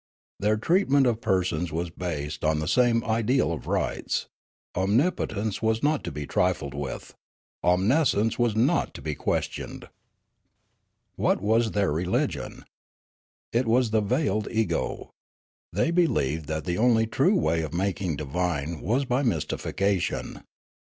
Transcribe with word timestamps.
Their 0.39 0.57
treatment 0.57 1.05
of 1.05 1.21
persons 1.21 1.71
was 1.71 1.91
based 1.91 2.43
on 2.43 2.57
the 2.57 2.67
same 2.67 3.03
ideal 3.03 3.51
of 3.53 3.67
rights; 3.67 4.25
om 4.73 4.97
nipotence 4.97 5.61
was 5.61 5.83
not 5.83 6.03
to 6.05 6.11
be 6.11 6.25
trifled 6.25 6.73
with; 6.73 7.13
omniscience 7.63 8.39
was 8.39 8.55
not 8.55 8.95
to 8.95 9.01
be 9.03 9.13
questioned. 9.13 9.89
What 11.17 11.39
was 11.39 11.73
their 11.73 11.91
religion? 11.91 12.65
It 13.53 13.67
was 13.67 13.91
the 13.91 14.01
Veiled 14.01 14.47
Ego. 14.49 15.11
They 15.71 15.91
believed 15.91 16.47
that 16.47 16.65
the 16.65 16.79
only 16.79 17.05
true 17.05 17.35
way 17.37 17.61
of 17.61 17.71
making 17.71 18.15
divine 18.15 18.79
was 18.81 19.05
by 19.05 19.21
mystification. 19.21 20.41